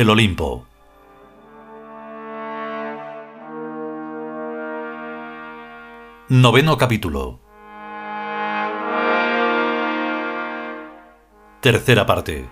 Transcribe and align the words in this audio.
El 0.00 0.08
Olimpo. 0.08 0.64
Noveno 6.30 6.78
capítulo. 6.78 7.38
Tercera 11.60 12.06
parte. 12.06 12.48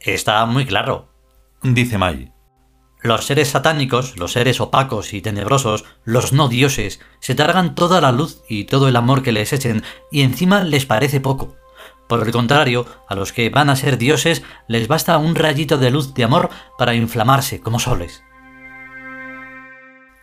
Está 0.00 0.46
muy 0.46 0.64
claro, 0.64 1.13
dice 1.64 1.98
Mai. 1.98 2.32
Los 3.02 3.26
seres 3.26 3.48
satánicos, 3.48 4.16
los 4.16 4.32
seres 4.32 4.60
opacos 4.60 5.12
y 5.12 5.20
tenebrosos, 5.20 5.84
los 6.04 6.32
no 6.32 6.48
dioses, 6.48 7.00
se 7.20 7.34
targan 7.34 7.74
toda 7.74 8.00
la 8.00 8.12
luz 8.12 8.42
y 8.48 8.64
todo 8.64 8.88
el 8.88 8.96
amor 8.96 9.22
que 9.22 9.32
les 9.32 9.52
echen 9.52 9.82
y 10.10 10.22
encima 10.22 10.62
les 10.64 10.86
parece 10.86 11.20
poco. 11.20 11.56
Por 12.08 12.26
el 12.26 12.32
contrario, 12.32 12.86
a 13.08 13.14
los 13.14 13.32
que 13.32 13.50
van 13.50 13.68
a 13.70 13.76
ser 13.76 13.98
dioses 13.98 14.42
les 14.68 14.88
basta 14.88 15.18
un 15.18 15.34
rayito 15.34 15.76
de 15.76 15.90
luz 15.90 16.14
de 16.14 16.24
amor 16.24 16.50
para 16.78 16.94
inflamarse 16.94 17.60
como 17.60 17.78
soles. 17.78 18.22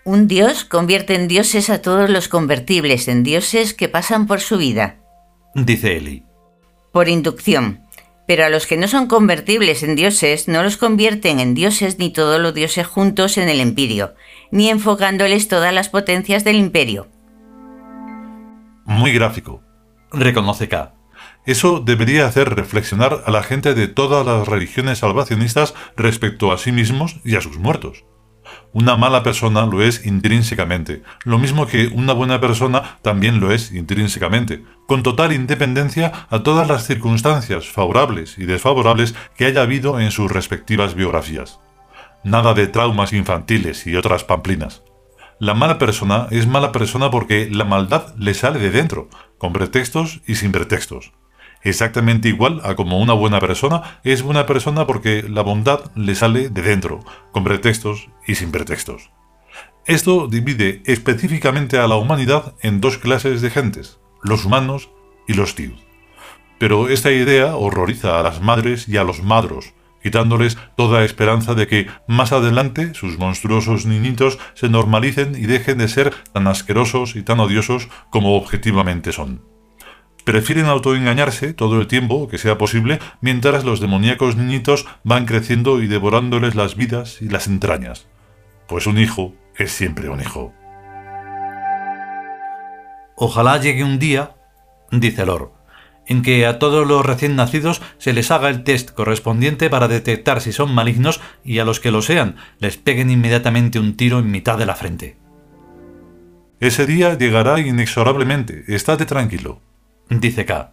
Un 0.04 0.28
dios 0.28 0.66
convierte 0.66 1.14
en 1.14 1.28
dioses 1.28 1.70
a 1.70 1.84
todos 1.84 2.10
los 2.10 2.28
convertibles 2.28 3.08
en 3.08 3.22
dioses 3.22 3.76
que 3.76 3.90
pasan 3.90 4.26
por 4.26 4.42
su 4.42 4.58
vida. 4.58 4.98
Dice 5.54 5.98
Eli. 5.98 6.26
Por 6.92 7.10
inducción. 7.10 7.81
Pero 8.32 8.46
a 8.46 8.50
los 8.50 8.66
que 8.66 8.78
no 8.78 8.88
son 8.88 9.08
convertibles 9.08 9.84
en 9.84 9.98
dioses 9.98 10.48
no 10.48 10.64
los 10.64 10.78
convierten 10.78 11.42
en 11.42 11.54
dioses 11.54 12.00
ni 12.00 12.14
todos 12.14 12.40
los 12.40 12.54
dioses 12.54 12.88
juntos 12.88 13.38
en 13.38 13.50
el 13.50 13.60
empirio, 13.60 14.14
ni 14.52 14.70
enfocándoles 14.70 15.50
todas 15.50 15.74
las 15.74 15.90
potencias 15.90 16.46
del 16.46 16.56
imperio. 16.56 17.10
Muy 18.86 19.12
gráfico, 19.12 19.62
reconoce 20.14 20.70
K. 20.70 20.94
Eso 21.46 21.82
debería 21.82 22.26
hacer 22.26 22.56
reflexionar 22.56 23.22
a 23.26 23.32
la 23.32 23.44
gente 23.44 23.74
de 23.74 23.90
todas 23.90 24.26
las 24.26 24.48
religiones 24.48 25.00
salvacionistas 25.00 25.74
respecto 25.98 26.54
a 26.54 26.58
sí 26.58 26.72
mismos 26.72 27.18
y 27.26 27.36
a 27.36 27.42
sus 27.42 27.58
muertos. 27.58 28.06
Una 28.74 28.96
mala 28.96 29.24
persona 29.24 29.66
lo 29.66 29.82
es 29.82 30.06
intrínsecamente, 30.06 31.04
lo 31.24 31.38
mismo 31.38 31.68
que 31.68 31.88
una 31.88 32.14
buena 32.14 32.40
persona 32.40 32.98
también 33.02 33.40
lo 33.40 33.52
es 33.52 33.72
intrínsecamente, 33.72 34.64
con 34.88 35.04
total 35.04 35.34
independencia 35.34 36.28
a 36.30 36.44
todas 36.44 36.68
las 36.68 36.88
circunstancias 36.88 37.68
favorables 37.68 38.38
y 38.38 38.46
desfavorables 38.46 39.16
que 39.36 39.46
haya 39.46 39.62
habido 39.62 40.00
en 40.00 40.12
sus 40.12 40.32
respectivas 40.32 40.96
biografías. 40.96 41.60
Nada 42.24 42.54
de 42.54 42.68
traumas 42.68 43.14
infantiles 43.14 43.88
y 43.88 43.96
otras 43.96 44.24
pamplinas. 44.24 44.84
La 45.40 45.54
mala 45.54 45.78
persona 45.78 46.28
es 46.30 46.48
mala 46.48 46.72
persona 46.72 47.10
porque 47.10 47.50
la 47.52 47.66
maldad 47.66 48.14
le 48.18 48.34
sale 48.34 48.60
de 48.60 48.70
dentro, 48.70 49.10
con 49.38 49.54
pretextos 49.54 50.22
y 50.28 50.36
sin 50.36 50.52
pretextos 50.52 51.12
exactamente 51.64 52.30
igual 52.30 52.62
a 52.64 52.76
como 52.76 53.00
una 53.00 53.14
buena 53.14 53.40
persona 53.40 54.00
es 54.04 54.22
buena 54.22 54.46
persona 54.46 54.88
porque 54.88 55.24
la 55.24 55.42
bondad 55.42 55.92
le 55.96 56.16
sale 56.16 56.50
de 56.50 56.62
dentro, 56.62 57.00
con 57.32 57.44
pretextos 57.44 58.10
y 58.28 58.36
sin 58.36 58.52
pretextos. 58.52 59.12
Esto 59.86 60.28
divide 60.28 60.84
específicamente 60.86 61.78
a 61.78 61.88
la 61.88 61.96
humanidad 61.96 62.54
en 62.62 62.82
dos 62.82 62.98
clases 62.98 63.42
de 63.42 63.50
gentes, 63.50 64.00
los 64.22 64.46
humanos 64.46 64.90
y 65.28 65.34
los 65.34 65.56
tiud. 65.56 65.74
Pero 66.60 66.90
esta 66.90 67.12
idea 67.12 67.56
horroriza 67.56 68.20
a 68.20 68.24
las 68.24 68.42
madres 68.42 68.88
y 68.88 68.98
a 68.98 69.04
los 69.04 69.24
madros, 69.24 69.74
quitándoles 70.04 70.58
toda 70.78 71.04
esperanza 71.04 71.56
de 71.56 71.68
que 71.68 71.88
más 72.08 72.32
adelante 72.32 72.94
sus 72.94 73.18
monstruosos 73.18 73.86
niñitos 73.86 74.38
se 74.54 74.70
normalicen 74.70 75.36
y 75.36 75.48
dejen 75.48 75.80
de 75.80 75.88
ser 75.88 76.14
tan 76.34 76.48
asquerosos 76.48 77.16
y 77.16 77.24
tan 77.24 77.40
odiosos 77.40 77.88
como 78.12 78.36
objetivamente 78.36 79.12
son. 79.12 79.42
Prefieren 80.24 80.66
autoengañarse 80.66 81.54
todo 81.54 81.80
el 81.80 81.88
tiempo 81.88 82.28
que 82.28 82.38
sea 82.38 82.58
posible 82.58 83.00
mientras 83.22 83.64
los 83.64 83.80
demoníacos 83.80 84.36
niñitos 84.36 84.86
van 85.04 85.26
creciendo 85.26 85.82
y 85.82 85.88
devorándoles 85.88 86.54
las 86.54 86.76
vidas 86.76 87.22
y 87.22 87.30
las 87.30 87.48
entrañas. 87.48 88.08
Pues 88.68 88.86
un 88.86 89.00
hijo 89.00 89.34
es 89.58 89.72
siempre 89.72 90.10
un 90.10 90.22
hijo. 90.22 90.54
Ojalá 93.16 93.58
llegue 93.58 93.84
un 93.84 93.98
día, 93.98 94.36
dice 94.92 95.26
Lor, 95.26 95.54
en 96.06 96.22
que 96.22 96.46
a 96.46 96.60
todos 96.60 96.88
los 96.88 97.06
recién 97.06 97.36
nacidos 97.36 97.82
se 97.98 98.14
les 98.14 98.30
haga 98.30 98.50
el 98.50 98.64
test 98.64 98.92
correspondiente 98.92 99.70
para 99.70 99.88
detectar 99.88 100.42
si 100.42 100.52
son 100.52 100.74
malignos 100.74 101.20
y 101.44 101.60
a 101.60 101.66
los 101.66 101.80
que 101.80 101.92
lo 101.92 102.02
sean 102.02 102.36
les 102.60 102.78
peguen 102.78 103.10
inmediatamente 103.10 103.80
un 103.80 103.98
tiro 103.98 104.20
en 104.20 104.30
mitad 104.30 104.58
de 104.58 104.66
la 104.68 104.76
frente. 104.76 105.18
Ese 106.60 106.86
día 106.86 107.18
llegará 107.18 107.60
inexorablemente, 107.60 108.66
estate 108.68 109.08
tranquilo 109.08 109.62
dice 110.20 110.46
K. 110.46 110.72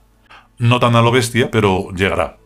No 0.59 0.81
tan 0.81 0.97
a 0.97 1.03
lo 1.03 1.13
bestia, 1.13 1.51
pero 1.51 1.91
llegará. 1.95 2.39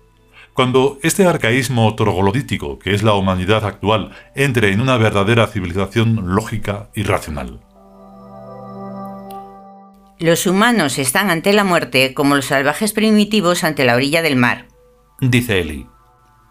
Cuando 0.52 0.98
este 1.02 1.24
arcaísmo 1.24 1.94
troglodítico, 1.96 2.78
que 2.78 2.92
es 2.92 3.02
la 3.02 3.14
humanidad 3.14 3.64
actual, 3.64 4.10
entre 4.34 4.70
en 4.72 4.82
una 4.82 4.98
verdadera 4.98 5.46
civilización 5.46 6.34
lógica 6.34 6.90
y 6.94 7.04
racional. 7.04 7.60
Los 10.18 10.46
humanos 10.46 10.98
están 10.98 11.30
ante 11.30 11.54
la 11.54 11.64
muerte 11.64 12.12
como 12.12 12.36
los 12.36 12.44
salvajes 12.46 12.92
primitivos 12.92 13.64
ante 13.64 13.84
la 13.84 13.96
orilla 13.96 14.20
del 14.20 14.36
mar, 14.36 14.66
dice 15.20 15.60
Eli. 15.60 15.86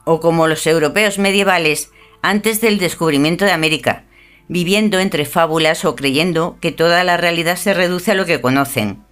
O 0.04 0.20
como 0.20 0.48
los 0.48 0.66
europeos 0.66 1.20
medievales 1.20 1.92
antes 2.24 2.60
del 2.60 2.80
descubrimiento 2.80 3.46
de 3.46 3.52
América, 3.52 4.06
viviendo 4.50 5.00
entre 5.00 5.26
fábulas 5.26 5.86
o 5.86 5.96
creyendo 5.96 6.58
que 6.60 6.72
toda 6.72 7.04
la 7.04 7.18
realidad 7.18 7.56
se 7.56 7.74
reduce 7.74 8.12
a 8.12 8.16
lo 8.16 8.26
que 8.26 8.42
conocen, 8.42 9.04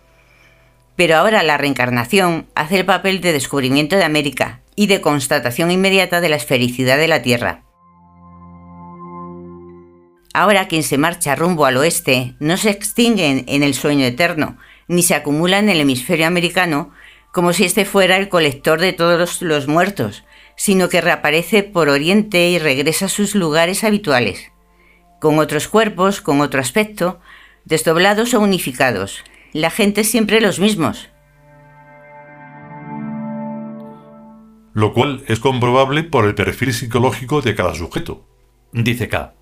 pero 0.99 1.15
ahora 1.15 1.43
la 1.43 1.55
reencarnación 1.55 2.47
hace 2.55 2.77
el 2.77 2.85
papel 2.85 3.21
de 3.21 3.31
descubrimiento 3.31 3.95
de 3.95 4.03
América 4.03 4.59
y 4.75 4.87
de 4.87 4.99
constatación 4.99 5.71
inmediata 5.71 6.19
de 6.19 6.27
la 6.27 6.35
esfericidad 6.35 6.97
de 6.97 7.07
la 7.07 7.21
Tierra. 7.21 7.63
Ahora 10.33 10.67
quien 10.67 10.83
se 10.83 10.97
marcha 10.97 11.37
rumbo 11.37 11.63
al 11.63 11.77
oeste 11.77 12.35
no 12.41 12.57
se 12.57 12.71
extingue 12.71 13.45
en 13.47 13.63
el 13.63 13.75
sueño 13.75 14.05
eterno, 14.05 14.57
ni 14.89 15.01
se 15.01 15.15
acumula 15.15 15.59
en 15.59 15.69
el 15.69 15.79
hemisferio 15.79 16.27
americano 16.27 16.91
como 17.31 17.53
si 17.53 17.63
este 17.63 17.85
fuera 17.85 18.17
el 18.17 18.27
colector 18.27 18.81
de 18.81 18.91
todos 18.91 19.41
los 19.41 19.69
muertos, 19.69 20.25
sino 20.57 20.89
que 20.89 20.99
reaparece 20.99 21.63
por 21.63 21.87
oriente 21.87 22.49
y 22.49 22.59
regresa 22.59 23.05
a 23.05 23.07
sus 23.07 23.35
lugares 23.35 23.85
habituales, 23.85 24.51
con 25.21 25.39
otros 25.39 25.69
cuerpos, 25.69 26.19
con 26.19 26.41
otro 26.41 26.59
aspecto, 26.59 27.21
desdoblados 27.63 28.33
o 28.33 28.41
unificados, 28.41 29.23
la 29.53 29.69
gente 29.69 30.03
siempre 30.03 30.41
los 30.41 30.59
mismos. 30.59 31.09
Lo 34.73 34.93
cual 34.93 35.23
es 35.27 35.39
comprobable 35.39 36.03
por 36.03 36.25
el 36.25 36.35
perfil 36.35 36.73
psicológico 36.73 37.41
de 37.41 37.55
cada 37.55 37.73
sujeto. 37.73 38.27
Dice 38.71 39.09
K. 39.09 39.33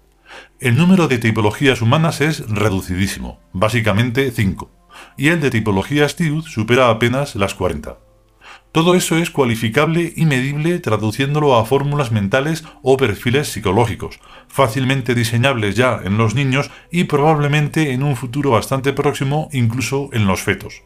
El 0.59 0.77
número 0.77 1.07
de 1.07 1.17
tipologías 1.17 1.81
humanas 1.81 2.21
es 2.21 2.49
reducidísimo, 2.49 3.39
básicamente 3.53 4.31
5, 4.31 4.69
y 5.17 5.27
el 5.29 5.41
de 5.41 5.51
tipologías 5.51 6.15
TIUD 6.15 6.45
supera 6.45 6.89
apenas 6.89 7.35
las 7.35 7.53
40. 7.53 8.06
Todo 8.71 8.95
eso 8.95 9.17
es 9.17 9.31
cualificable 9.31 10.13
y 10.15 10.25
medible 10.25 10.79
traduciéndolo 10.79 11.55
a 11.55 11.65
fórmulas 11.65 12.11
mentales 12.11 12.63
o 12.83 12.97
perfiles 12.97 13.47
psicológicos, 13.47 14.19
fácilmente 14.47 15.15
diseñables 15.15 15.75
ya 15.75 15.99
en 16.03 16.17
los 16.17 16.35
niños 16.35 16.69
y 16.91 17.05
probablemente 17.05 17.93
en 17.93 18.03
un 18.03 18.15
futuro 18.15 18.51
bastante 18.51 18.93
próximo 18.93 19.49
incluso 19.51 20.09
en 20.13 20.27
los 20.27 20.41
fetos. 20.41 20.83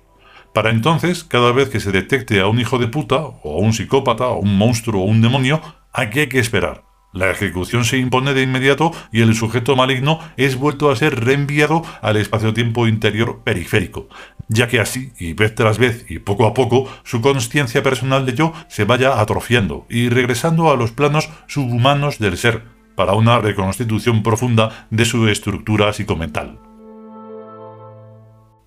Para 0.53 0.69
entonces, 0.69 1.23
cada 1.23 1.51
vez 1.53 1.69
que 1.69 1.79
se 1.79 1.91
detecte 1.91 2.41
a 2.41 2.47
un 2.47 2.59
hijo 2.59 2.77
de 2.77 2.87
puta, 2.87 3.21
o 3.21 3.57
a 3.57 3.61
un 3.61 3.73
psicópata, 3.73 4.27
o 4.27 4.39
un 4.39 4.57
monstruo 4.57 5.03
o 5.03 5.05
un 5.05 5.21
demonio, 5.21 5.61
aquí 5.93 6.19
hay 6.19 6.27
que 6.27 6.39
esperar. 6.39 6.90
La 7.13 7.29
ejecución 7.29 7.83
se 7.83 7.97
impone 7.97 8.33
de 8.33 8.41
inmediato 8.41 8.91
y 9.11 9.21
el 9.21 9.35
sujeto 9.35 9.75
maligno 9.75 10.19
es 10.37 10.55
vuelto 10.55 10.89
a 10.89 10.95
ser 10.95 11.25
reenviado 11.25 11.83
al 12.01 12.15
espacio-tiempo 12.15 12.87
interior 12.87 13.41
periférico, 13.43 14.07
ya 14.47 14.69
que 14.69 14.79
así, 14.79 15.11
y 15.19 15.33
vez 15.33 15.53
tras 15.53 15.77
vez 15.77 16.05
y 16.09 16.19
poco 16.19 16.45
a 16.45 16.53
poco, 16.53 16.87
su 17.03 17.19
conciencia 17.19 17.83
personal 17.83 18.25
de 18.25 18.33
yo 18.33 18.53
se 18.69 18.85
vaya 18.85 19.19
atrofiando 19.19 19.85
y 19.89 20.07
regresando 20.07 20.71
a 20.71 20.77
los 20.77 20.91
planos 20.91 21.29
subhumanos 21.47 22.17
del 22.17 22.37
ser, 22.37 22.63
para 22.95 23.13
una 23.13 23.39
reconstitución 23.39 24.23
profunda 24.23 24.87
de 24.89 25.05
su 25.05 25.27
estructura 25.27 25.91
psicomental. 25.91 26.59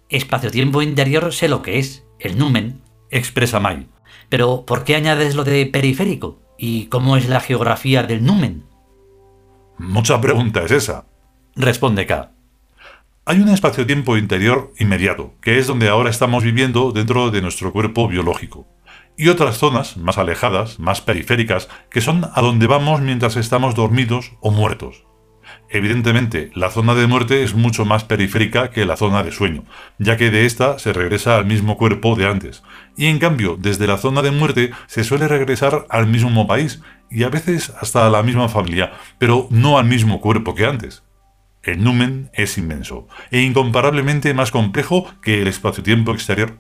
Espacio-tiempo 0.09 0.83
interior 0.83 1.33
sé 1.33 1.49
lo 1.49 1.63
que 1.63 1.79
es, 1.79 2.05
el 2.19 2.37
numen, 2.37 2.83
expresa 3.11 3.61
Mai. 3.61 3.87
Pero, 4.29 4.65
¿por 4.67 4.85
qué 4.85 4.97
añades 4.97 5.35
lo 5.35 5.45
de 5.45 5.67
periférico? 5.67 6.44
¿Y 6.67 6.87
cómo 6.87 7.19
es 7.19 7.29
la 7.29 7.41
geografía 7.41 8.05
del 8.05 8.25
numen? 8.25 8.65
Mucha 9.77 10.19
pregunta 10.23 10.63
es 10.63 10.71
esa. 10.71 11.05
Responde 11.55 12.07
K. 12.07 12.33
Hay 13.27 13.41
un 13.41 13.51
espacio-tiempo 13.51 14.17
interior 14.17 14.73
inmediato, 14.79 15.35
que 15.43 15.59
es 15.59 15.67
donde 15.67 15.91
ahora 15.91 16.09
estamos 16.09 16.43
viviendo 16.43 16.91
dentro 16.91 17.31
de 17.31 17.43
nuestro 17.43 17.71
cuerpo 17.71 18.09
biológico. 18.09 18.67
y 19.19 19.29
otras 19.29 19.59
zonas 19.59 19.99
más 19.99 20.17
alejadas, 20.17 20.81
más 20.81 21.03
periféricas, 21.03 21.69
que 21.91 22.01
son 22.01 22.31
a 22.33 22.41
donde 22.41 22.67
vamos 22.67 23.03
mientras 23.03 23.37
estamos 23.37 23.75
dormidos 23.75 24.33
o 24.41 24.51
muertos. 24.51 25.05
Evidentemente, 25.75 26.53
la 26.55 26.71
zona 26.71 26.95
de 26.95 27.09
muerte 27.09 27.43
es 27.43 27.57
mucho 27.57 27.85
más 27.85 28.05
periférica 28.05 28.71
que 28.71 28.85
la 28.85 28.97
zona 28.97 29.25
de 29.25 29.33
sueño, 29.33 29.65
ya 29.99 30.17
que 30.17 30.31
de 30.31 30.47
esta 30.47 30.79
se 30.79 30.93
regresa 30.93 31.35
al 31.35 31.47
mismo 31.47 31.77
cuerpo 31.77 32.15
de 32.15 32.29
antes, 32.29 32.63
y 32.97 33.07
en 33.07 33.19
cambio, 33.19 33.57
desde 33.59 33.89
la 33.89 33.99
zona 33.99 34.23
de 34.23 34.31
muerte 34.31 34.71
se 34.87 35.03
suele 35.03 35.27
regresar 35.27 35.85
al 35.91 36.07
mismo 36.07 36.47
país, 36.47 36.81
y 37.11 37.25
a 37.25 37.29
veces 37.29 37.73
hasta 37.81 38.07
a 38.07 38.11
la 38.11 38.23
misma 38.23 38.49
familia, 38.49 38.93
pero 39.19 39.49
no 39.51 39.77
al 39.77 39.87
mismo 39.87 40.21
cuerpo 40.21 40.55
que 40.55 40.65
antes. 40.65 41.03
El 41.65 41.83
numen 41.83 42.31
es 42.35 42.57
inmenso, 42.57 43.09
e 43.33 43.41
incomparablemente 43.41 44.33
más 44.33 44.53
complejo 44.53 45.13
que 45.23 45.43
el 45.43 45.49
espacio-tiempo 45.49 46.13
exterior. 46.13 46.57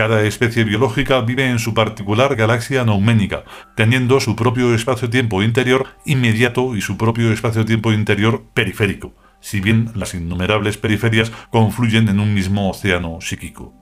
Cada 0.00 0.22
especie 0.22 0.64
biológica 0.64 1.20
vive 1.20 1.50
en 1.50 1.58
su 1.58 1.74
particular 1.74 2.34
galaxia 2.34 2.86
nouménica, 2.86 3.44
teniendo 3.76 4.18
su 4.18 4.34
propio 4.34 4.72
espacio-tiempo 4.72 5.42
interior 5.42 5.88
inmediato 6.06 6.74
y 6.74 6.80
su 6.80 6.96
propio 6.96 7.30
espacio-tiempo 7.34 7.92
interior 7.92 8.44
periférico, 8.54 9.12
si 9.40 9.60
bien 9.60 9.92
las 9.94 10.14
innumerables 10.14 10.78
periferias 10.78 11.30
confluyen 11.50 12.08
en 12.08 12.18
un 12.18 12.32
mismo 12.32 12.70
océano 12.70 13.18
psíquico. 13.20 13.74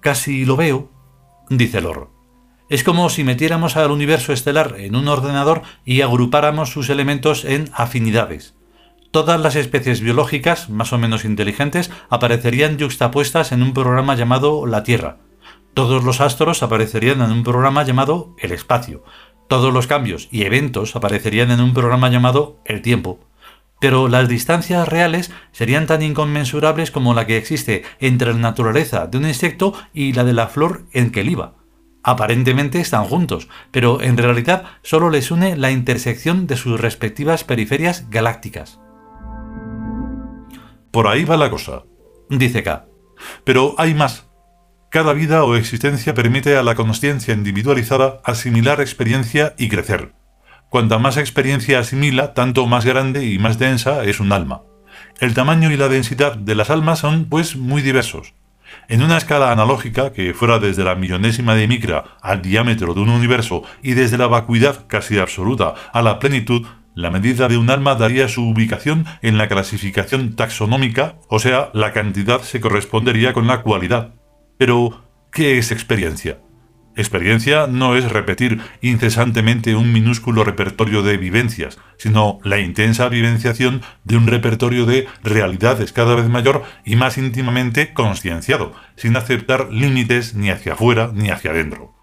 Casi 0.00 0.46
lo 0.46 0.56
veo, 0.56 0.90
dice 1.50 1.82
Lor. 1.82 2.10
Es 2.70 2.84
como 2.84 3.10
si 3.10 3.22
metiéramos 3.22 3.76
al 3.76 3.90
universo 3.90 4.32
estelar 4.32 4.76
en 4.78 4.96
un 4.96 5.08
ordenador 5.08 5.60
y 5.84 6.00
agrupáramos 6.00 6.70
sus 6.70 6.88
elementos 6.88 7.44
en 7.44 7.68
afinidades 7.74 8.54
todas 9.14 9.40
las 9.40 9.54
especies 9.54 10.00
biológicas 10.00 10.68
más 10.70 10.92
o 10.92 10.98
menos 10.98 11.24
inteligentes 11.24 11.92
aparecerían 12.10 12.78
yuxtapuestas 12.78 13.52
en 13.52 13.62
un 13.62 13.72
programa 13.72 14.16
llamado 14.16 14.66
la 14.66 14.82
Tierra. 14.82 15.18
Todos 15.72 16.02
los 16.02 16.20
astros 16.20 16.64
aparecerían 16.64 17.22
en 17.22 17.30
un 17.30 17.44
programa 17.44 17.84
llamado 17.84 18.34
el 18.40 18.50
espacio. 18.50 19.04
Todos 19.48 19.72
los 19.72 19.86
cambios 19.86 20.26
y 20.32 20.42
eventos 20.42 20.96
aparecerían 20.96 21.52
en 21.52 21.60
un 21.60 21.74
programa 21.74 22.08
llamado 22.08 22.58
el 22.64 22.82
tiempo. 22.82 23.20
Pero 23.78 24.08
las 24.08 24.28
distancias 24.28 24.88
reales 24.88 25.30
serían 25.52 25.86
tan 25.86 26.02
inconmensurables 26.02 26.90
como 26.90 27.14
la 27.14 27.24
que 27.24 27.36
existe 27.36 27.84
entre 28.00 28.32
la 28.32 28.40
naturaleza 28.40 29.06
de 29.06 29.18
un 29.18 29.28
insecto 29.28 29.74
y 29.92 30.12
la 30.12 30.24
de 30.24 30.32
la 30.32 30.48
flor 30.48 30.86
en 30.92 31.12
que 31.12 31.22
liba. 31.22 31.54
Aparentemente 32.02 32.80
están 32.80 33.04
juntos, 33.04 33.46
pero 33.70 34.02
en 34.02 34.16
realidad 34.16 34.64
solo 34.82 35.08
les 35.08 35.30
une 35.30 35.56
la 35.56 35.70
intersección 35.70 36.48
de 36.48 36.56
sus 36.56 36.80
respectivas 36.80 37.44
periferias 37.44 38.10
galácticas. 38.10 38.80
Por 40.94 41.08
ahí 41.08 41.24
va 41.24 41.36
la 41.36 41.50
cosa, 41.50 41.82
dice 42.30 42.62
K. 42.62 42.86
Pero 43.42 43.74
hay 43.78 43.94
más. 43.94 44.30
Cada 44.92 45.12
vida 45.12 45.42
o 45.42 45.56
existencia 45.56 46.14
permite 46.14 46.56
a 46.56 46.62
la 46.62 46.76
conciencia 46.76 47.34
individualizada 47.34 48.20
asimilar 48.22 48.80
experiencia 48.80 49.56
y 49.58 49.68
crecer. 49.68 50.12
Cuanta 50.68 50.98
más 50.98 51.16
experiencia 51.16 51.80
asimila, 51.80 52.32
tanto 52.32 52.68
más 52.68 52.84
grande 52.84 53.24
y 53.24 53.40
más 53.40 53.58
densa 53.58 54.04
es 54.04 54.20
un 54.20 54.30
alma. 54.30 54.62
El 55.18 55.34
tamaño 55.34 55.72
y 55.72 55.76
la 55.76 55.88
densidad 55.88 56.36
de 56.36 56.54
las 56.54 56.70
almas 56.70 57.00
son, 57.00 57.24
pues, 57.24 57.56
muy 57.56 57.82
diversos. 57.82 58.34
En 58.86 59.02
una 59.02 59.16
escala 59.16 59.50
analógica 59.50 60.12
que 60.12 60.32
fuera 60.32 60.60
desde 60.60 60.84
la 60.84 60.94
millonésima 60.94 61.56
de 61.56 61.66
micra 61.66 62.04
al 62.22 62.40
diámetro 62.40 62.94
de 62.94 63.00
un 63.00 63.08
universo 63.08 63.64
y 63.82 63.94
desde 63.94 64.16
la 64.16 64.28
vacuidad 64.28 64.86
casi 64.86 65.18
absoluta 65.18 65.74
a 65.92 66.02
la 66.02 66.20
plenitud, 66.20 66.64
la 66.94 67.10
medida 67.10 67.48
de 67.48 67.56
un 67.56 67.70
alma 67.70 67.96
daría 67.96 68.28
su 68.28 68.48
ubicación 68.48 69.04
en 69.20 69.36
la 69.36 69.48
clasificación 69.48 70.36
taxonómica, 70.36 71.16
o 71.28 71.38
sea, 71.38 71.70
la 71.74 71.92
cantidad 71.92 72.40
se 72.42 72.60
correspondería 72.60 73.32
con 73.32 73.46
la 73.46 73.62
cualidad. 73.62 74.14
Pero, 74.58 75.04
¿qué 75.32 75.58
es 75.58 75.72
experiencia? 75.72 76.38
Experiencia 76.96 77.66
no 77.66 77.96
es 77.96 78.12
repetir 78.12 78.60
incesantemente 78.80 79.74
un 79.74 79.92
minúsculo 79.92 80.44
repertorio 80.44 81.02
de 81.02 81.16
vivencias, 81.16 81.78
sino 81.98 82.38
la 82.44 82.60
intensa 82.60 83.08
vivenciación 83.08 83.82
de 84.04 84.16
un 84.16 84.28
repertorio 84.28 84.86
de 84.86 85.08
realidades 85.24 85.92
cada 85.92 86.14
vez 86.14 86.28
mayor 86.28 86.62
y 86.84 86.94
más 86.94 87.18
íntimamente 87.18 87.92
concienciado, 87.92 88.72
sin 88.94 89.16
aceptar 89.16 89.72
límites 89.72 90.34
ni 90.34 90.50
hacia 90.50 90.74
afuera 90.74 91.10
ni 91.12 91.30
hacia 91.30 91.50
adentro. 91.50 91.93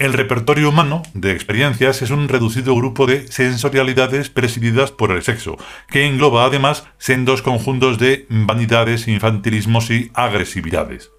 El 0.00 0.14
repertorio 0.14 0.70
humano 0.70 1.02
de 1.12 1.32
experiencias 1.32 2.00
es 2.00 2.10
un 2.10 2.26
reducido 2.30 2.74
grupo 2.74 3.04
de 3.04 3.30
sensorialidades 3.30 4.30
presididas 4.30 4.92
por 4.92 5.10
el 5.10 5.22
sexo, 5.22 5.58
que 5.90 6.06
engloba 6.06 6.46
además 6.46 6.86
sendos 6.96 7.42
conjuntos 7.42 7.98
de 7.98 8.24
vanidades, 8.30 9.08
infantilismos 9.08 9.90
y 9.90 10.10
agresividades. 10.14 11.10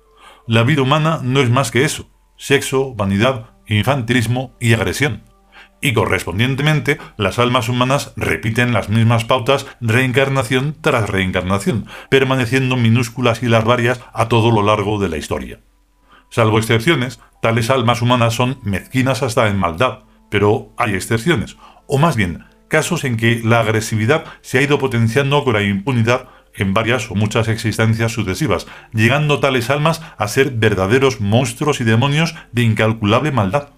La 0.48 0.64
vida 0.64 0.82
humana 0.82 1.20
no 1.22 1.42
es 1.42 1.52
más 1.52 1.70
que 1.70 1.84
eso, 1.84 2.10
sexo, 2.38 2.96
vanidad, 2.96 3.52
infantilismo 3.68 4.58
y 4.60 4.74
agresión. 4.74 5.26
Y 5.80 5.94
correspondientemente, 5.94 6.98
las 7.18 7.38
almas 7.38 7.70
humanas 7.70 8.14
repiten 8.16 8.74
las 8.74 8.90
mismas 8.90 9.26
pautas 9.26 9.68
reencarnación 9.80 10.76
tras 10.82 11.08
reencarnación, 11.08 11.86
permaneciendo 12.10 12.78
minúsculas 12.78 13.44
y 13.44 13.46
larvarias 13.46 14.02
a 14.12 14.28
todo 14.28 14.50
lo 14.50 14.64
largo 14.64 14.98
de 14.98 15.10
la 15.10 15.18
historia. 15.18 15.60
Salvo 16.32 16.60
excepciones, 16.60 17.20
tales 17.42 17.70
almas 17.70 18.02
humanas 18.02 18.34
son 18.34 18.58
mezquinas 18.64 19.22
hasta 19.22 19.50
en 19.50 19.60
maldad, 19.60 20.04
pero 20.30 20.74
hay 20.78 20.94
excepciones, 20.94 21.58
o 21.88 21.98
más 21.98 22.16
bien, 22.16 22.46
casos 22.70 23.04
en 23.04 23.18
que 23.18 23.42
la 23.44 23.60
agresividad 23.60 24.24
se 24.40 24.58
ha 24.58 24.62
ido 24.62 24.80
potenciando 24.80 25.44
con 25.44 25.56
la 25.56 25.62
impunidad 25.62 26.30
en 26.56 26.74
varias 26.74 27.12
o 27.12 27.16
muchas 27.16 27.50
existencias 27.50 28.14
sucesivas, 28.14 28.66
llegando 28.94 29.42
tales 29.42 29.70
almas 29.70 30.02
a 30.18 30.30
ser 30.30 30.52
verdaderos 30.52 31.20
monstruos 31.20 31.82
y 31.82 31.84
demonios 31.84 32.34
de 32.54 32.64
incalculable 32.64 33.34
maldad. 33.34 33.72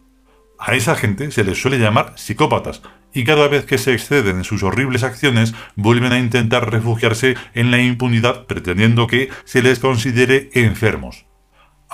A 0.59 0.75
esa 0.75 0.95
gente 0.95 1.31
se 1.31 1.43
les 1.43 1.59
suele 1.59 1.79
llamar 1.79 2.13
psicópatas, 2.17 2.83
y 3.15 3.23
cada 3.23 3.47
vez 3.47 3.65
que 3.65 3.79
se 3.79 3.93
exceden 3.93 4.37
en 4.37 4.43
sus 4.43 4.61
horribles 4.61 5.01
acciones 5.01 5.55
vuelven 5.75 6.13
a 6.13 6.19
intentar 6.19 6.71
refugiarse 6.71 7.35
en 7.55 7.71
la 7.71 7.81
impunidad 7.81 8.45
pretendiendo 8.45 9.07
que 9.07 9.29
se 9.43 9.63
les 9.63 9.79
considere 9.79 10.51
enfermos. 10.53 11.25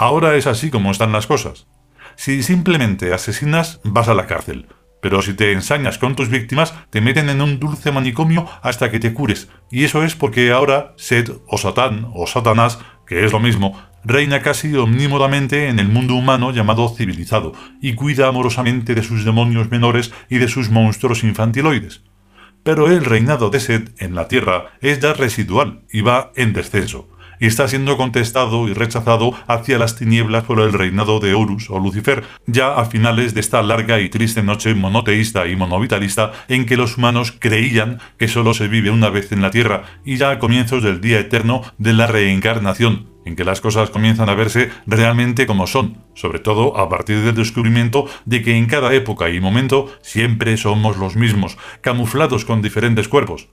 Ahora 0.02 0.38
es 0.38 0.48
así 0.48 0.70
como 0.70 0.92
están 0.92 1.12
las 1.12 1.28
cosas. 1.28 1.68
Si 2.16 2.42
simplemente 2.42 3.14
asesinas, 3.14 3.82
vas 3.84 4.08
a 4.08 4.14
la 4.14 4.28
cárcel. 4.28 4.68
Pero 5.02 5.22
si 5.22 5.34
te 5.34 5.52
ensañas 5.52 5.98
con 5.98 6.16
tus 6.16 6.30
víctimas, 6.30 6.74
te 6.90 7.02
meten 7.02 7.30
en 7.30 7.42
un 7.42 7.60
dulce 7.60 7.92
manicomio 7.92 8.48
hasta 8.62 8.92
que 8.92 9.02
te 9.02 9.14
cures. 9.14 9.50
Y 9.70 9.84
eso 9.84 10.06
es 10.06 10.16
porque 10.16 10.54
ahora 10.54 10.94
Sed 10.96 11.30
o 11.48 11.58
Satán 11.58 12.08
o 12.14 12.28
Satanás, 12.28 12.80
que 13.06 13.26
es 13.26 13.34
lo 13.34 13.42
mismo, 13.42 13.78
reina 14.06 14.42
casi 14.42 14.74
omnímodamente 14.74 15.68
en 15.68 15.80
el 15.80 15.90
mundo 15.90 16.16
humano 16.16 16.54
llamado 16.54 16.88
civilizado 16.96 17.52
y 17.82 17.96
cuida 17.96 18.30
amorosamente 18.30 18.96
de 18.96 19.04
sus 19.04 19.26
demonios 19.26 19.70
menores 19.70 20.14
y 20.30 20.38
de 20.38 20.48
sus 20.48 20.70
monstruos 20.70 21.26
infantiloides. 21.26 22.04
Pero 22.64 22.88
el 22.88 23.04
reinado 23.04 23.50
de 23.50 23.60
Sed 23.60 23.90
en 23.98 24.16
la 24.16 24.30
Tierra 24.30 24.68
es 24.80 25.02
ya 25.02 25.12
residual 25.12 25.82
y 25.92 26.00
va 26.00 26.32
en 26.38 26.54
descenso 26.54 27.10
y 27.40 27.48
está 27.48 27.68
siendo 27.68 27.98
contestado 27.98 28.68
y 28.68 28.74
rechazado 28.74 29.34
hacia 29.48 29.78
las 29.78 29.96
tinieblas 29.96 30.44
por 30.44 30.60
el 30.60 30.74
reinado 30.74 31.20
de 31.20 31.34
Horus 31.34 31.70
o 31.70 31.80
Lucifer, 31.80 32.24
ya 32.46 32.76
a 32.76 32.86
finales 32.86 33.34
de 33.34 33.40
esta 33.40 33.62
larga 33.64 34.00
y 34.00 34.10
triste 34.10 34.44
noche 34.44 34.74
monoteísta 34.76 35.48
y 35.48 35.56
monovitalista 35.56 36.32
en 36.48 36.66
que 36.66 36.78
los 36.78 36.98
humanos 36.98 37.34
creían 37.38 38.00
que 38.18 38.28
solo 38.28 38.54
se 38.54 38.68
vive 38.68 38.92
una 38.92 39.10
vez 39.10 39.32
en 39.32 39.42
la 39.42 39.52
Tierra 39.52 39.84
y 40.04 40.18
ya 40.18 40.32
a 40.32 40.40
comienzos 40.40 40.84
del 40.84 41.02
día 41.02 41.20
eterno 41.20 41.62
de 41.78 41.94
la 41.94 42.08
reencarnación, 42.08 43.08
en 43.26 43.36
que 43.36 43.44
las 43.44 43.62
cosas 43.62 43.90
comienzan 43.90 44.30
a 44.30 44.36
verse 44.36 44.70
realmente 44.86 45.46
como 45.46 45.68
son, 45.68 46.04
sobre 46.16 46.40
todo 46.40 46.78
a 46.78 46.90
partir 46.90 47.22
del 47.22 47.36
descubrimiento 47.36 48.08
de 48.26 48.42
que 48.42 48.58
en 48.58 48.66
cada 48.66 48.94
época 48.94 49.30
y 49.30 49.40
momento 49.40 49.92
siempre 50.02 50.58
somos 50.58 50.98
los 50.98 51.16
mismos, 51.16 51.58
camuflados 51.82 52.46
con 52.46 52.62
diferentes 52.62 53.08
cuerpos, 53.08 53.50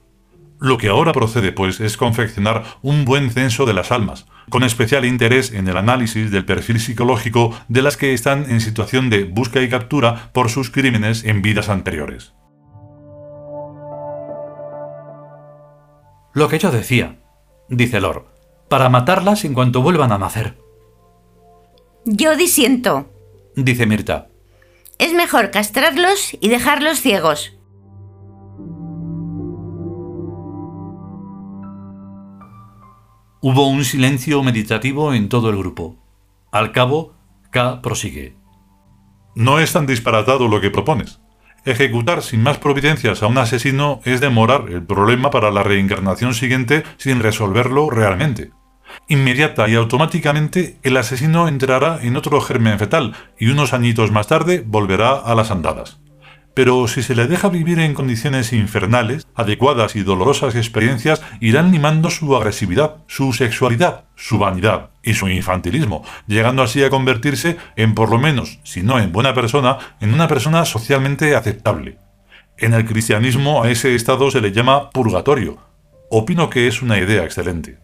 lo 0.59 0.77
que 0.77 0.89
ahora 0.89 1.13
procede, 1.13 1.51
pues, 1.51 1.79
es 1.79 1.97
confeccionar 1.97 2.63
un 2.81 3.05
buen 3.05 3.29
censo 3.29 3.65
de 3.65 3.73
las 3.73 3.91
almas, 3.91 4.25
con 4.49 4.63
especial 4.63 5.05
interés 5.05 5.51
en 5.51 5.67
el 5.67 5.77
análisis 5.77 6.31
del 6.31 6.45
perfil 6.45 6.79
psicológico 6.79 7.57
de 7.67 7.81
las 7.81 7.97
que 7.97 8.13
están 8.13 8.49
en 8.49 8.61
situación 8.61 9.09
de 9.09 9.23
búsqueda 9.25 9.63
y 9.63 9.69
captura 9.69 10.31
por 10.33 10.49
sus 10.49 10.69
crímenes 10.71 11.23
en 11.23 11.41
vidas 11.41 11.69
anteriores. 11.69 12.33
Lo 16.33 16.49
que 16.49 16.59
yo 16.59 16.71
decía, 16.71 17.17
dice 17.67 17.99
Lord, 17.99 18.25
para 18.69 18.89
matarlas 18.89 19.43
en 19.45 19.53
cuanto 19.53 19.81
vuelvan 19.81 20.11
a 20.11 20.17
nacer. 20.17 20.57
Yo 22.05 22.35
disiento, 22.35 23.11
dice 23.55 23.85
Mirta. 23.85 24.27
Es 24.99 25.13
mejor 25.13 25.51
castrarlos 25.51 26.35
y 26.39 26.49
dejarlos 26.49 27.01
ciegos. 27.01 27.56
Hubo 33.39 33.67
un 33.67 33.85
silencio 33.85 34.41
meditativo 34.41 35.13
en 35.13 35.29
todo 35.29 35.51
el 35.51 35.57
grupo. 35.57 35.95
Al 36.51 36.71
cabo, 36.71 37.13
K 37.51 37.83
prosigue. 37.83 38.35
No 39.35 39.59
es 39.59 39.73
tan 39.73 39.85
disparatado 39.85 40.47
lo 40.47 40.59
que 40.59 40.71
propones. 40.71 41.19
Ejecutar 41.63 42.23
sin 42.23 42.41
más 42.41 42.57
providencias 42.57 43.21
a 43.21 43.27
un 43.27 43.37
asesino 43.37 44.01
es 44.05 44.21
demorar 44.21 44.65
el 44.69 44.83
problema 44.83 45.29
para 45.29 45.51
la 45.51 45.61
reencarnación 45.61 46.33
siguiente 46.33 46.83
sin 46.97 47.19
resolverlo 47.19 47.91
realmente. 47.91 48.49
Inmediata 49.07 49.69
y 49.69 49.75
automáticamente 49.75 50.79
el 50.81 50.97
asesino 50.97 51.47
entrará 51.47 51.99
en 52.01 52.17
otro 52.17 52.41
germen 52.41 52.79
fetal 52.79 53.13
y 53.37 53.49
unos 53.49 53.71
añitos 53.71 54.11
más 54.11 54.25
tarde 54.25 54.63
volverá 54.65 55.11
a 55.11 55.35
las 55.35 55.51
andadas. 55.51 55.99
Pero 56.57 56.87
si 56.87 57.03
se 57.03 57.13
le 57.13 57.27
deja 57.27 57.49
vivir 57.49 57.77
en 57.77 57.93
condiciones 57.93 58.51
infernales, 58.51 59.27
adecuadas 59.35 59.95
y 59.95 60.01
dolorosas 60.01 60.55
experiencias 60.55 61.21
irán 61.39 61.71
limando 61.71 62.09
su 62.09 62.35
agresividad, 62.35 62.95
su 63.05 63.31
sexualidad, 63.31 64.05
su 64.15 64.39
vanidad 64.39 64.89
y 65.03 65.13
su 65.13 65.27
infantilismo, 65.27 66.03
llegando 66.25 66.63
así 66.63 66.83
a 66.83 66.89
convertirse 66.89 67.57
en 67.75 67.93
por 67.93 68.09
lo 68.09 68.17
menos, 68.17 68.59
si 68.63 68.81
no 68.81 68.97
en 68.97 69.11
buena 69.11 69.35
persona, 69.35 69.77
en 70.01 70.15
una 70.15 70.27
persona 70.27 70.65
socialmente 70.65 71.35
aceptable. 71.35 71.99
En 72.57 72.73
el 72.73 72.85
cristianismo 72.85 73.61
a 73.61 73.69
ese 73.69 73.93
estado 73.93 74.31
se 74.31 74.41
le 74.41 74.51
llama 74.51 74.89
purgatorio. 74.89 75.59
Opino 76.09 76.49
que 76.49 76.67
es 76.67 76.81
una 76.81 76.97
idea 76.97 77.23
excelente. 77.23 77.77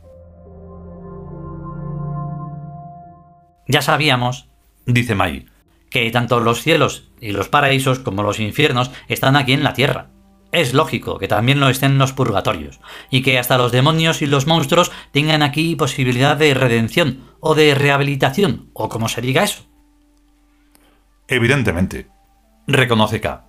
Ya 3.67 3.83
sabíamos, 3.83 4.49
dice 4.87 5.13
Mai, 5.13 5.45
que 5.93 6.09
tanto 6.09 6.39
los 6.39 6.63
cielos 6.63 7.11
y 7.21 7.31
los 7.33 7.49
paraísos 7.49 7.99
como 7.99 8.23
los 8.23 8.39
infiernos 8.39 8.89
están 9.07 9.35
aquí 9.35 9.53
en 9.53 9.63
la 9.63 9.73
tierra. 9.73 10.09
Es 10.51 10.73
lógico 10.73 11.19
que 11.19 11.27
también 11.27 11.59
lo 11.59 11.69
estén 11.69 11.99
los 11.99 12.13
purgatorios, 12.13 12.79
y 13.11 13.21
que 13.21 13.37
hasta 13.37 13.59
los 13.59 13.71
demonios 13.71 14.23
y 14.23 14.25
los 14.25 14.47
monstruos 14.47 14.91
tengan 15.11 15.43
aquí 15.43 15.75
posibilidad 15.75 16.35
de 16.35 16.55
redención, 16.55 17.19
o 17.39 17.53
de 17.53 17.75
rehabilitación, 17.75 18.69
o 18.73 18.89
como 18.89 19.07
se 19.07 19.21
diga 19.21 19.43
eso. 19.43 19.65
Evidentemente, 21.27 22.07
reconoce 22.65 23.21
K. 23.21 23.45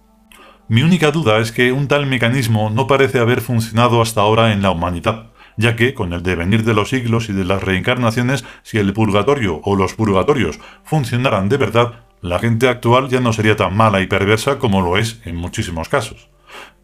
Mi 0.69 0.83
única 0.83 1.13
duda 1.13 1.39
es 1.39 1.51
que 1.51 1.73
un 1.73 1.89
tal 1.89 2.07
mecanismo 2.07 2.69
no 2.69 2.87
parece 2.87 3.21
haber 3.21 3.41
funcionado 3.41 4.03
hasta 4.03 4.21
ahora 4.21 4.53
en 4.53 4.61
la 4.61 4.71
humanidad, 4.71 5.31
ya 5.57 5.77
que, 5.77 5.95
con 5.95 6.13
el 6.13 6.23
devenir 6.23 6.65
de 6.65 6.75
los 6.75 6.91
siglos 6.91 7.29
y 7.31 7.33
de 7.33 7.45
las 7.45 7.63
reencarnaciones, 7.63 8.45
si 8.63 8.79
el 8.79 8.93
purgatorio 8.93 9.61
o 9.63 9.77
los 9.77 9.95
purgatorios 9.95 10.59
funcionaran 10.85 11.49
de 11.49 11.57
verdad, 11.57 12.05
la 12.25 12.39
gente 12.39 12.69
actual 12.69 13.11
ya 13.11 13.21
no 13.21 13.35
sería 13.35 13.55
tan 13.55 13.77
mala 13.77 14.01
y 14.01 14.07
perversa 14.07 14.59
como 14.59 14.81
lo 14.81 14.97
es 14.97 15.21
en 15.27 15.37
muchísimos 15.37 15.91
casos. 15.91 16.31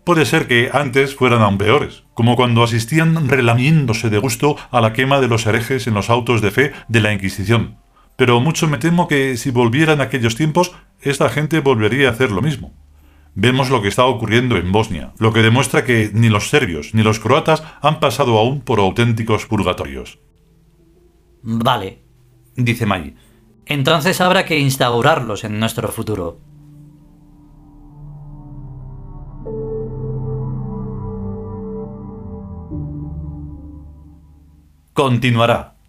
Puede 0.05 0.27
ser 0.27 0.47
que 0.47 0.69
antes 0.71 1.15
fueran 1.15 1.41
aún 1.41 1.57
peores, 1.57 2.05
como 2.13 2.37
cuando 2.37 2.63
asistían 2.63 3.27
relamiéndose 3.27 4.11
de 4.11 4.19
gusto 4.19 4.57
a 4.71 4.83
la 4.83 4.93
quema 4.93 5.19
de 5.19 5.29
los 5.29 5.47
herejes 5.47 5.87
en 5.87 5.95
los 5.95 6.11
autos 6.11 6.43
de 6.43 6.51
fe 6.51 6.73
de 6.89 7.01
la 7.01 7.15
Inquisición. 7.15 7.79
Pero 8.17 8.39
mucho 8.41 8.69
me 8.69 8.77
temo 8.77 9.09
que 9.09 9.39
si 9.39 9.51
volvieran 9.51 10.03
aquellos 10.03 10.37
tiempos, 10.37 10.73
esta 11.01 11.31
gente 11.31 11.61
volvería 11.61 12.09
a 12.09 12.13
hacer 12.13 12.33
lo 12.33 12.43
mismo. 12.43 12.75
Vemos 13.35 13.71
lo 13.71 13.81
que 13.81 13.89
está 13.89 14.05
ocurriendo 14.05 14.59
en 14.59 14.73
Bosnia, 14.73 15.15
lo 15.17 15.33
que 15.33 15.41
demuestra 15.41 15.87
que 15.87 16.11
ni 16.13 16.29
los 16.29 16.51
serbios 16.51 16.93
ni 16.93 17.03
los 17.03 17.19
croatas 17.19 17.63
han 17.81 17.99
pasado 17.99 18.37
aún 18.37 18.61
por 18.61 18.79
auténticos 18.79 19.47
purgatorios. 19.47 20.19
Vale, 21.43 22.03
dice 22.57 22.85
May. 22.85 23.15
Entonces 23.71 24.21
habrá 24.21 24.45
que 24.47 24.59
instaurarlos 24.59 25.45
en 25.45 25.61
nuestro 25.61 25.93
futuro. 25.93 26.41
Continuará. 34.93 35.80